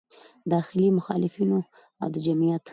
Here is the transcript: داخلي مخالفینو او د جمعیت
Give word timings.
داخلي 0.53 0.87
مخالفینو 0.97 1.59
او 2.01 2.07
د 2.13 2.15
جمعیت 2.25 2.63